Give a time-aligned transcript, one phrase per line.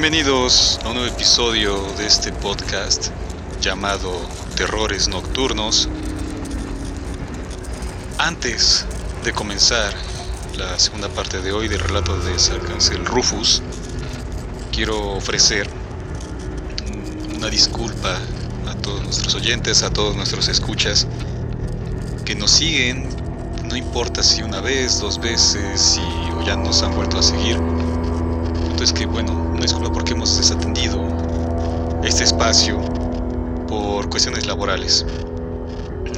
[0.00, 3.08] Bienvenidos a un nuevo episodio de este podcast
[3.60, 4.10] llamado
[4.56, 5.90] Terrores Nocturnos.
[8.16, 8.86] Antes
[9.24, 9.92] de comenzar
[10.56, 13.60] la segunda parte de hoy del relato de Sarcancel Rufus,
[14.72, 15.68] quiero ofrecer
[17.36, 18.16] una disculpa
[18.68, 21.06] a todos nuestros oyentes, a todos nuestros escuchas
[22.24, 23.06] que nos siguen,
[23.64, 26.00] no importa si una vez, dos veces, si
[26.46, 27.58] ya nos han vuelto a seguir.
[28.80, 31.06] Entonces que bueno, una disculpa porque hemos desatendido
[32.02, 32.80] este espacio
[33.68, 35.04] por cuestiones laborales.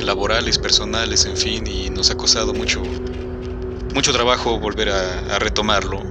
[0.00, 2.80] Laborales, personales, en fin, y nos ha costado mucho,
[3.92, 6.04] mucho trabajo volver a, retomarlo.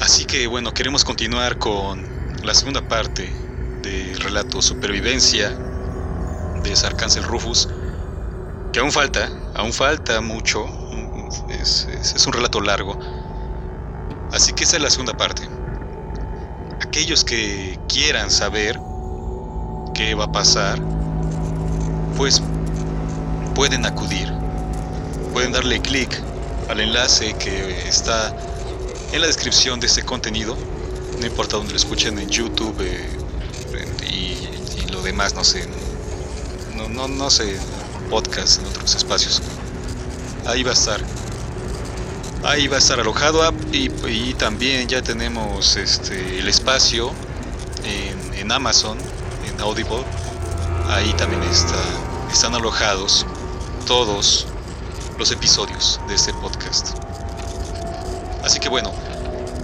[0.00, 2.04] Así que bueno, queremos continuar con
[2.42, 3.32] la segunda parte
[3.82, 5.56] del relato Supervivencia
[6.64, 7.68] de Sarcancel Rufus,
[8.72, 10.66] que aún falta, aún falta mucho,
[11.50, 12.98] es, es, es, un relato largo.
[14.32, 15.48] Así que esa es la segunda parte.
[16.80, 18.78] Aquellos que quieran saber
[19.94, 20.78] qué va a pasar,
[22.16, 22.42] pues
[23.54, 24.32] pueden acudir,
[25.32, 26.20] pueden darle clic
[26.68, 28.34] al enlace que está
[29.12, 30.56] en la descripción de este contenido,
[31.18, 33.08] no importa donde lo escuchen en YouTube eh,
[34.08, 35.66] y, y, lo demás, no sé,
[36.76, 37.58] no, no, no sé,
[38.10, 39.42] podcast en otros espacios.
[40.46, 41.17] Ahí va a estar.
[42.44, 47.12] Ahí va a estar alojado y, y también ya tenemos este, el espacio
[47.84, 48.96] en, Amazon,
[49.46, 50.04] en Audible.
[50.88, 51.82] Ahí también está,
[52.32, 53.26] están alojados
[53.86, 54.46] todos
[55.18, 56.96] los episodios de este podcast.
[58.42, 58.92] Así que bueno,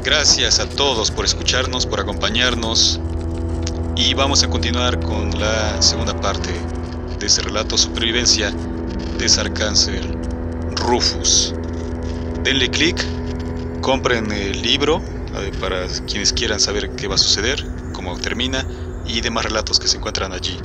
[0.02, 3.00] gracias a todos por escucharnos, por acompañarnos
[3.96, 6.50] y vamos a continuar con la segunda parte
[7.18, 8.52] de este relato Supervivencia
[9.16, 10.18] de Sarcancel
[10.76, 11.54] Rufus.
[12.44, 13.02] Denle clic,
[13.80, 15.02] compren el libro
[15.60, 18.66] para quienes quieran saber qué va a suceder, cómo termina
[19.06, 20.60] y demás relatos que se encuentran allí.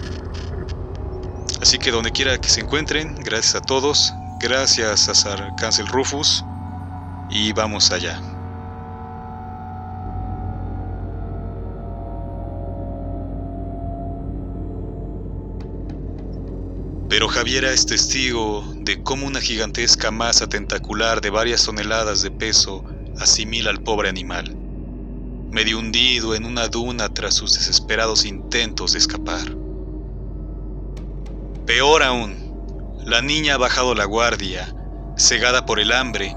[1.61, 6.43] Así que donde quiera que se encuentren, gracias a todos, gracias a Sarcancel Rufus
[7.29, 8.19] y vamos allá.
[17.09, 22.85] Pero Javiera es testigo de cómo una gigantesca masa tentacular de varias toneladas de peso
[23.17, 24.55] asimila al pobre animal,
[25.51, 29.57] medio hundido en una duna tras sus desesperados intentos de escapar.
[31.65, 32.37] Peor aún,
[33.05, 34.71] la niña ha bajado la guardia,
[35.17, 36.35] cegada por el hambre,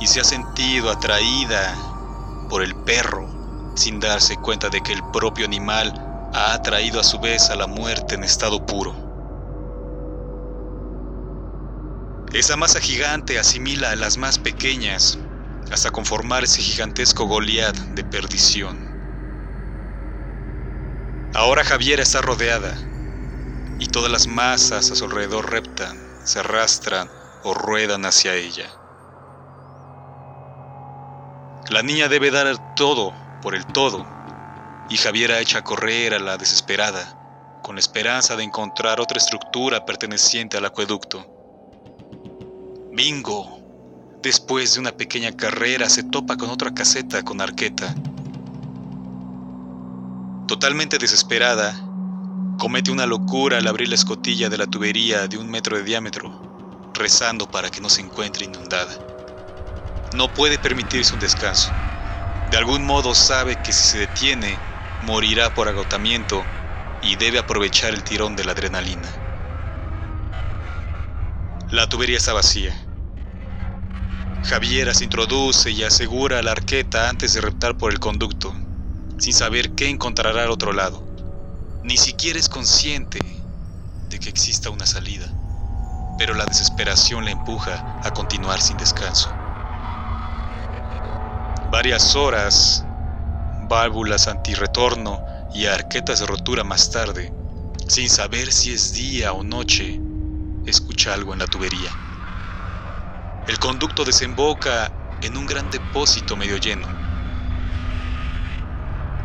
[0.00, 1.74] y se ha sentido atraída
[2.50, 3.26] por el perro,
[3.74, 5.94] sin darse cuenta de que el propio animal
[6.34, 9.09] ha atraído a su vez a la muerte en estado puro.
[12.32, 15.18] Esa masa gigante asimila a las más pequeñas
[15.68, 18.80] hasta conformar ese gigantesco Goliat de perdición.
[21.32, 22.78] Ahora Javiera está rodeada
[23.78, 27.10] y todas las masas a su alrededor reptan, se arrastran
[27.42, 28.70] o ruedan hacia ella.
[31.68, 34.08] La niña debe dar todo por el todo
[34.86, 37.16] y Javiera echa a correr a la desesperada
[37.60, 41.26] con la esperanza de encontrar otra estructura perteneciente al acueducto.
[43.02, 44.18] Bingo.
[44.22, 47.94] Después de una pequeña carrera se topa con otra caseta con arqueta.
[50.46, 51.72] Totalmente desesperada,
[52.58, 56.90] comete una locura al abrir la escotilla de la tubería de un metro de diámetro,
[56.92, 58.94] rezando para que no se encuentre inundada.
[60.12, 61.72] No puede permitirse un descanso.
[62.50, 64.58] De algún modo sabe que si se detiene,
[65.00, 66.44] morirá por agotamiento
[67.02, 69.08] y debe aprovechar el tirón de la adrenalina.
[71.70, 72.89] La tubería está vacía.
[74.42, 78.54] Javiera se introduce y asegura la arqueta antes de reptar por el conducto,
[79.18, 81.06] sin saber qué encontrará al otro lado.
[81.82, 83.20] Ni siquiera es consciente
[84.08, 85.32] de que exista una salida,
[86.16, 89.30] pero la desesperación le empuja a continuar sin descanso.
[91.68, 92.84] Varias horas,
[93.60, 95.22] válvulas antirretorno
[95.52, 97.32] y arquetas de rotura más tarde,
[97.86, 100.00] sin saber si es día o noche,
[100.64, 101.94] escucha algo en la tubería.
[103.50, 106.88] El conducto desemboca en un gran depósito medio lleno.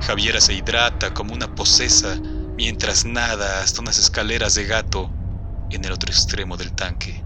[0.02, 2.20] Javiera se hidrata como una posesa
[2.58, 5.14] mientras nada hasta unas escaleras de gato
[5.70, 7.24] en el otro extremo del tanque.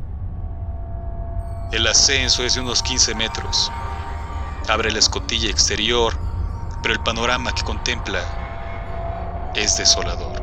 [1.71, 3.71] El ascenso es de unos 15 metros.
[4.67, 6.19] Abre la escotilla exterior,
[6.81, 8.27] pero el panorama que contempla
[9.53, 10.35] es desolador.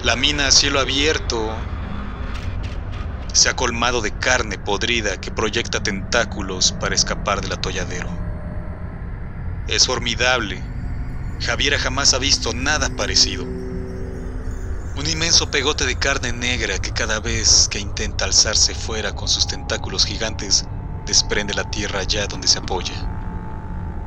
[0.00, 1.71] La mina a cielo abierto
[3.32, 8.10] se ha colmado de carne podrida que proyecta tentáculos para escapar del atolladero.
[9.66, 10.64] Es formidable.
[11.38, 13.44] Javiera jamás ha visto nada parecido.
[14.94, 19.46] Un inmenso pegote de carne negra que cada vez que intenta alzarse fuera con sus
[19.46, 20.64] tentáculos gigantes,
[21.06, 22.98] desprende la tierra allá donde se apoya.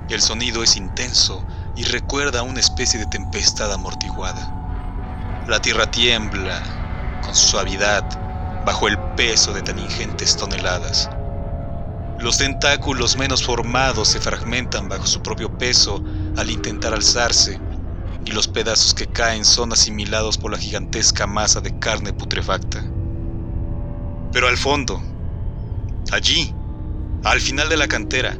[0.07, 4.55] El sonido es intenso y recuerda a una especie de tempestad amortiguada.
[5.47, 6.63] La tierra tiembla
[7.19, 8.07] con suavidad
[8.65, 11.09] bajo el peso de tan ingentes toneladas.
[12.19, 16.03] Los tentáculos menos formados se fragmentan bajo su propio peso
[16.37, 17.59] al intentar alzarse,
[18.25, 22.83] y los pedazos que caen son asimilados por la gigantesca masa de carne putrefacta.
[24.31, 25.01] Pero al fondo,
[26.11, 26.53] allí,
[27.23, 28.35] al final de la cantera,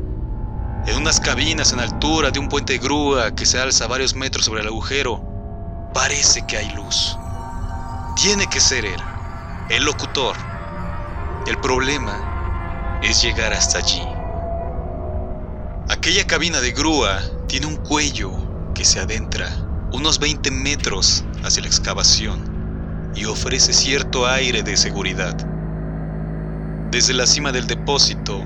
[0.88, 4.62] en unas cabinas en altura de un puente grúa que se alza varios metros sobre
[4.62, 5.22] el agujero,
[5.94, 7.18] parece que hay luz.
[8.16, 9.02] Tiene que ser él,
[9.70, 10.38] el locutor.
[11.48, 12.24] El problema
[13.02, 14.04] es llegar hasta allí.
[15.90, 18.32] Aquella cabina de grúa tiene un cuello
[18.76, 19.50] que se adentra
[19.92, 25.36] unos 20 metros hacia la excavación y ofrece cierto aire de seguridad.
[26.92, 28.44] Desde la cima del depósito,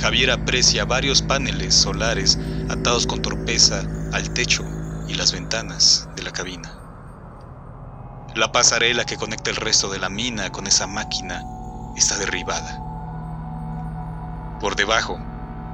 [0.00, 2.38] Javier aprecia varios paneles solares
[2.70, 3.82] atados con torpeza
[4.12, 4.64] al techo
[5.08, 6.83] y las ventanas de la cabina.
[8.34, 11.40] La pasarela que conecta el resto de la mina con esa máquina
[11.94, 12.80] está derribada.
[14.58, 15.20] Por debajo,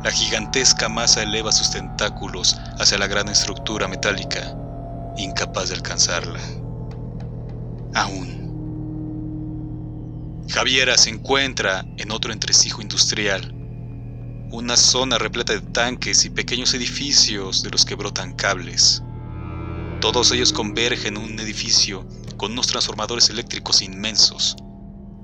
[0.04, 4.54] la gigantesca masa eleva sus tentáculos hacia la gran estructura metálica,
[5.16, 6.40] incapaz de alcanzarla.
[7.94, 8.40] Aún.
[10.50, 13.54] Javiera se encuentra en otro entresijo industrial,
[14.50, 19.02] una zona repleta de tanques y pequeños edificios de los que brotan cables.
[20.02, 22.06] Todos ellos convergen en un edificio
[22.40, 24.56] con unos transformadores eléctricos inmensos,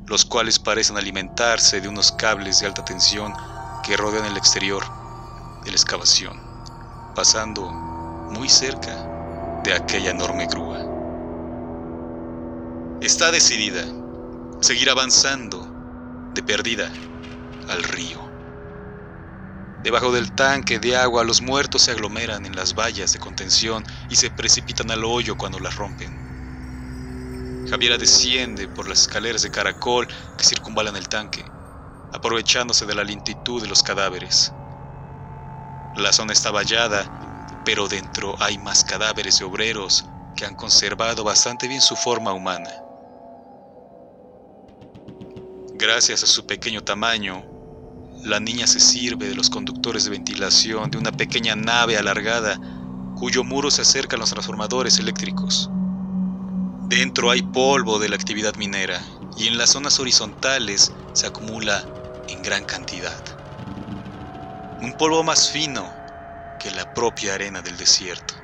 [0.06, 3.32] los cuales parecen alimentarse de unos cables de alta tensión
[3.82, 4.84] que rodean el exterior
[5.64, 6.38] de la excavación,
[7.14, 7.70] pasando
[8.32, 10.78] muy cerca de aquella enorme grúa.
[13.00, 13.82] Está decidida
[14.60, 15.66] seguir avanzando
[16.34, 16.92] de perdida
[17.66, 18.20] al río.
[19.82, 24.16] Debajo del tanque de agua los muertos se aglomeran en las vallas de contención y
[24.16, 26.25] se precipitan al hoyo cuando las rompen.
[27.68, 30.06] Javiera desciende por las escaleras de caracol
[30.38, 31.50] que circunvalan el tanque,
[32.12, 34.54] aprovechándose de la lentitud de los cadáveres.
[35.94, 37.10] La zona está vallada,
[37.64, 40.04] pero dentro hay más cadáveres de obreros
[40.36, 42.70] que han conservado bastante bien su forma humana.
[45.74, 47.44] Gracias a su pequeño tamaño,
[48.24, 52.60] la niña se sirve de los conductores de ventilación de una pequeña nave alargada
[53.16, 55.70] cuyo muro se acerca a los transformadores eléctricos.
[56.88, 59.04] Dentro hay polvo de la actividad minera
[59.36, 61.84] y en las zonas horizontales se acumula
[62.28, 63.20] en gran cantidad.
[64.80, 65.92] Un polvo más fino
[66.60, 68.34] que la propia arena del desierto.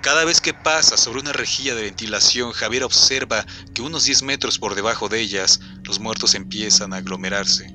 [0.00, 3.44] Cada vez que pasa sobre una rejilla de ventilación, Javier observa
[3.74, 7.66] que unos 10 metros por debajo de ellas, los muertos empiezan a aglomerarse,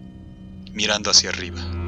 [0.71, 1.80] mirando hacia arriba.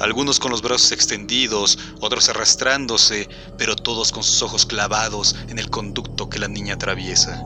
[0.00, 5.70] Algunos con los brazos extendidos, otros arrastrándose, pero todos con sus ojos clavados en el
[5.70, 7.42] conducto que la niña atraviesa.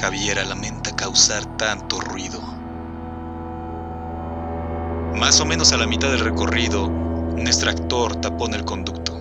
[0.00, 2.40] Javiera lamenta causar tanto ruido.
[5.14, 9.16] Más o menos a la mitad del recorrido, un extractor tapona el conducto.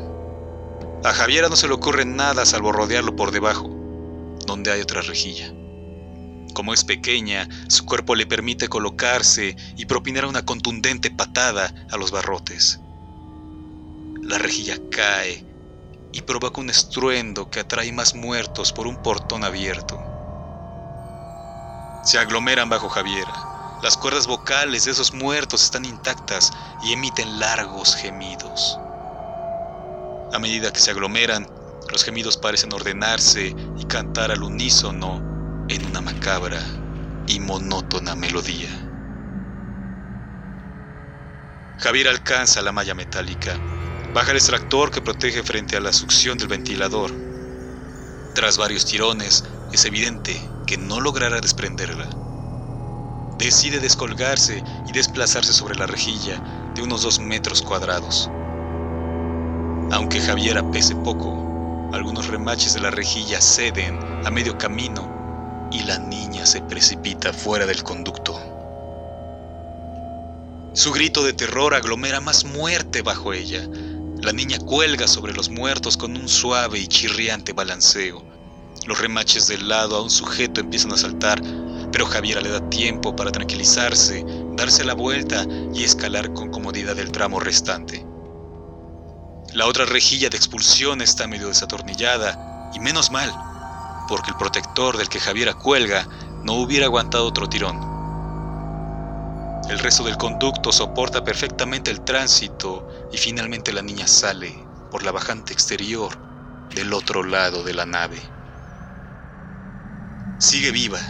[1.04, 3.70] A Javiera no se le ocurre nada salvo rodearlo por debajo,
[4.46, 5.54] donde hay otra rejilla.
[6.54, 12.12] Como es pequeña, su cuerpo le permite colocarse y propinar una contundente patada a los
[12.12, 12.80] barrotes.
[14.24, 15.46] La rejilla cae
[16.12, 20.00] y provoca un estruendo que atrae más muertos por un portón abierto.
[22.04, 23.34] Se aglomeran bajo Javiera.
[23.84, 26.52] Las cuerdas vocales de esos muertos están intactas
[26.84, 28.80] y emiten largos gemidos.
[30.34, 31.46] A medida que se aglomeran,
[31.92, 35.37] los gemidos parecen ordenarse y cantar al unísono
[35.70, 36.62] en una macabra
[37.28, 38.70] y monótona melodía.
[41.80, 43.60] Javier alcanza la malla metálica,
[44.14, 47.12] baja el extractor que protege frente a la succión del ventilador.
[48.34, 49.44] Tras varios tirones,
[49.74, 52.08] es evidente que no logrará desprenderla.
[53.38, 56.42] Decide descolgarse y desplazarse sobre la rejilla
[56.76, 58.30] de unos dos metros cuadrados.
[59.92, 65.17] Aunque Javiera pese poco, algunos remaches de la rejilla ceden a medio camino
[65.72, 68.40] y la niña se precipita fuera del conducto.
[70.74, 73.68] Su grito de terror aglomera más muerte bajo ella.
[74.22, 78.24] La niña cuelga sobre los muertos con un suave y chirriante balanceo.
[78.86, 81.42] Los remaches del lado a un sujeto empiezan a saltar,
[81.92, 84.24] pero Javiera le da tiempo para tranquilizarse,
[84.56, 88.06] darse la vuelta y escalar con comodidad el tramo restante.
[89.54, 93.34] La otra rejilla de expulsión está medio desatornillada, y menos mal,
[94.08, 96.08] porque el protector del que Javiera cuelga
[96.44, 97.80] no hubiera aguantado otro tirón.
[99.70, 105.12] El resto del conducto soporta perfectamente el tránsito y finalmente la niña sale por la
[105.12, 106.18] bajante exterior
[106.70, 108.24] del otro lado de la nave.
[110.40, 111.02] Sigue viva,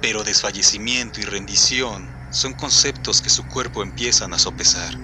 [0.00, 5.00] pero desfallecimiento y rendición son conceptos que su cuerpo empiezan a sopesar.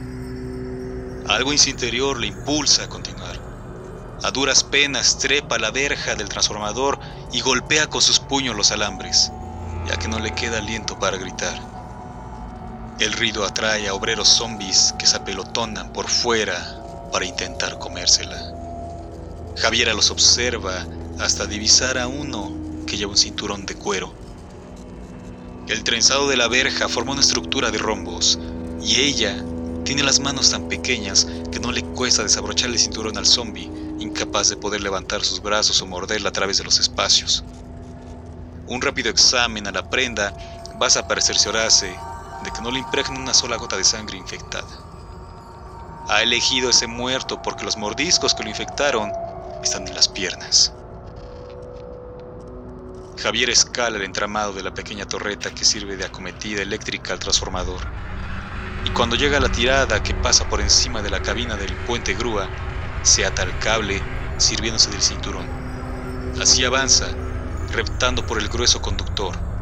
[1.24, 3.41] Algo en su interior le impulsa a continuar.
[4.24, 7.00] A duras penas trepa la verja del transformador
[7.32, 9.32] y golpea con sus puños los alambres,
[9.88, 11.58] ya que no le queda aliento para gritar.
[13.00, 16.64] El ruido atrae a obreros zombies que se apelotonan por fuera
[17.10, 18.40] para intentar comérsela.
[19.56, 20.86] Javiera los observa
[21.18, 22.52] hasta divisar a uno
[22.86, 24.14] que lleva un cinturón de cuero.
[25.66, 28.38] El trenzado de la verja forma una estructura de rombos
[28.80, 29.36] y ella
[29.84, 34.50] tiene las manos tan pequeñas que no le cuesta desabrochar el cinturón al zombie, incapaz
[34.50, 37.44] de poder levantar sus brazos o morderla a través de los espacios.
[38.66, 40.34] Un rápido examen a la prenda
[40.74, 41.96] basta a cerciorarse
[42.44, 44.68] de que no le impregne una sola gota de sangre infectada.
[46.08, 49.10] Ha elegido ese muerto porque los mordiscos que lo infectaron
[49.62, 50.74] están en las piernas.
[53.16, 57.82] Javier escala el entramado de la pequeña torreta que sirve de acometida eléctrica al transformador.
[58.82, 62.14] Y cuando llega a la tirada que pasa por encima de la cabina del puente
[62.14, 62.52] grúa,
[63.02, 65.50] se ata el cable sirviéndose del cinturón.
[66.38, 67.18] Así avanza,
[67.68, 69.52] reptando por el grueso conductor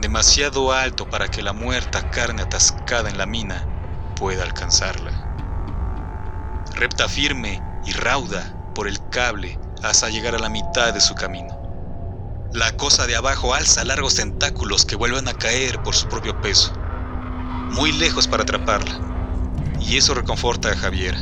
[0.00, 3.68] demasiado alto para que la muerta carne atascada en la mina
[4.14, 5.12] pueda alcanzarla.
[6.74, 11.60] Repta firme y rauda por el cable hasta llegar a la mitad de su camino.
[12.52, 16.72] La cosa de abajo alza largos tentáculos que vuelven a caer por su propio peso,
[17.68, 19.04] muy lejos para atraparla,
[19.78, 21.16] y eso reconforta a Javier.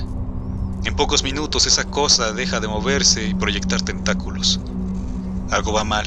[0.84, 4.60] En pocos minutos esa cosa deja de moverse y proyectar tentáculos.
[5.50, 6.06] Algo va mal.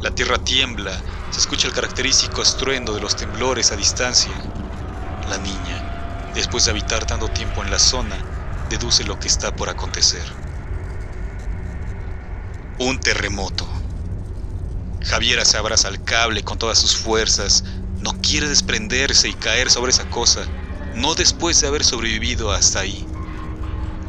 [0.00, 4.50] La tierra tiembla, se escucha el característico estruendo de los temblores a distancia.
[5.22, 5.86] La niña,
[6.32, 8.26] después de habitar tanto tiempo en la zona,
[8.68, 10.28] deduce lo que está por acontecer.
[12.78, 13.70] Un terremoto.
[15.02, 17.64] Javiera se abraza al cable con todas sus fuerzas,
[18.00, 20.50] no quiere desprenderse y caer sobre esa cosa,
[20.92, 23.13] no después de haber sobrevivido hasta ahí.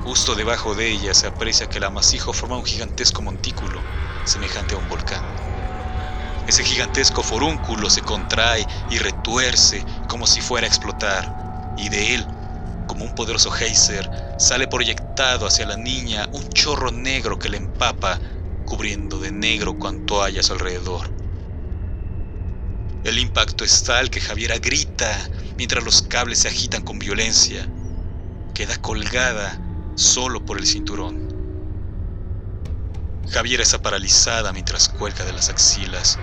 [0.05, 3.89] Justo debajo de ella se aprecia que el amasijo forma un gigantesco montículo,
[4.21, 5.33] semejante a un volcán.
[6.45, 11.33] Ese gigantesco forúnculo se contrae y retuerce como si fuera a explotar,
[11.73, 12.27] y de él,
[12.85, 18.21] como un poderoso geyser, sale proyectado hacia la niña un chorro negro que le empapa,
[18.63, 21.15] cubriendo de negro cuanto haya a su alrededor.
[23.01, 27.73] El impacto es tal que Javiera grita mientras los cables se agitan con violencia.
[28.53, 29.64] Queda colgada
[29.95, 31.17] solo por el cinturón.
[33.31, 36.17] Javiera está paralizada mientras cuelga de las axilas,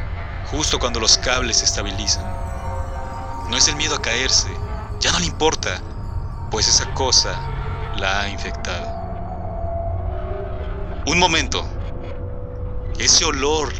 [0.47, 2.25] justo cuando los cables se estabilizan.
[3.51, 4.49] No es el miedo a caerse,
[5.01, 5.83] ya no le importa,
[6.51, 7.41] pues esa cosa
[7.97, 9.03] la ha infectado.
[11.07, 11.69] Un momento.
[12.99, 13.73] Ese olor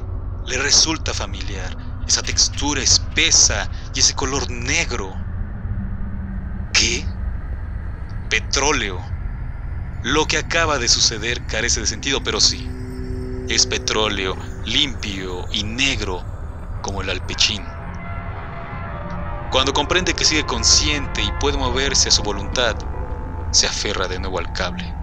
[0.47, 1.77] le resulta familiar,
[2.09, 5.17] esa textura espesa y ese color negro.
[6.73, 7.07] ¿Qué?
[8.29, 9.12] Petróleo.
[10.03, 12.65] Lo que acaba de suceder carece de sentido, pero sí.
[13.47, 16.29] Es petróleo limpio y negro
[16.81, 17.73] como el alpechín.
[19.49, 22.77] Cuando comprende que sigue consciente y puede moverse a su voluntad,
[23.51, 24.99] se aferra de nuevo al cable.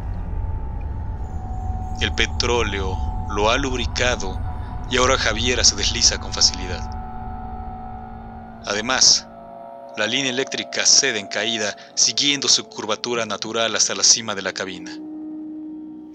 [1.99, 4.41] El petróleo lo ha lubricado
[4.87, 6.83] y ahora Javiera se desliza con facilidad.
[8.63, 9.28] Además,
[9.97, 14.53] la línea eléctrica cede en caída siguiendo su curvatura natural hasta la cima de la
[14.53, 14.91] cabina.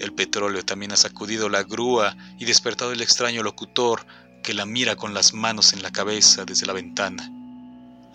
[0.00, 4.06] El petróleo también ha sacudido la grúa y despertado el extraño locutor
[4.42, 7.30] que la mira con las manos en la cabeza desde la ventana,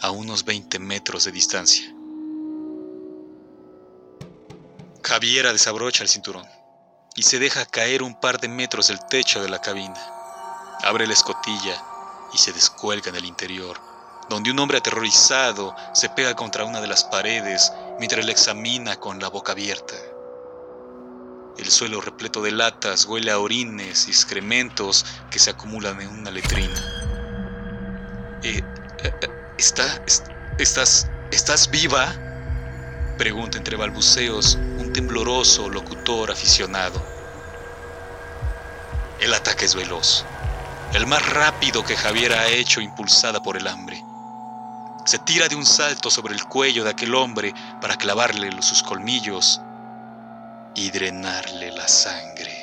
[0.02, 1.94] a unos 20 metros de distancia.
[5.04, 6.46] Javiera desabrocha el cinturón
[7.16, 10.00] y se deja caer un par de metros del techo de la cabina.
[10.84, 11.84] Abre la escotilla
[12.34, 13.80] y se descuelga en el interior,
[14.30, 19.20] donde un hombre aterrorizado se pega contra una de las paredes mientras la examina con
[19.20, 19.96] la boca abierta.
[21.58, 26.32] El suelo repleto de latas huele a orines y excrementos que se acumulan en una
[26.32, 26.80] letrina.
[28.44, 28.62] Eh,
[29.04, 29.84] eh, eh, ¿Está,
[30.58, 32.14] estás, ¿Estás viva?
[33.18, 37.04] Pregunta entre balbuceos un tembloroso locutor aficionado.
[39.20, 40.24] El ataque es veloz,
[40.94, 44.02] el más rápido que Javier ha hecho impulsada por el hambre.
[45.10, 47.52] Se tira de un salto sobre el cuello de aquel hombre
[47.82, 49.60] para clavarle sus colmillos
[50.76, 52.59] y drenarle la sangre.